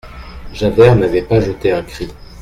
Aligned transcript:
Javert 0.55 0.95
n'avait 0.95 1.21
pas 1.21 1.39
jeté 1.41 1.71
un 1.71 1.83
cri. 1.83 2.09